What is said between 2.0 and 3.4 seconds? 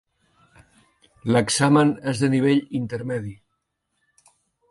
és de nivell intermedi.